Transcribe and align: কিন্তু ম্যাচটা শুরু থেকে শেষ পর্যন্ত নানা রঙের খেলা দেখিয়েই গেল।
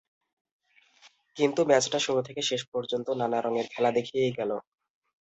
কিন্তু 1.37 1.61
ম্যাচটা 1.65 1.99
শুরু 1.99 2.21
থেকে 2.27 2.41
শেষ 2.49 2.61
পর্যন্ত 2.71 3.07
নানা 3.21 3.39
রঙের 3.39 3.67
খেলা 3.73 3.91
দেখিয়েই 3.97 4.35
গেল। 4.39 4.51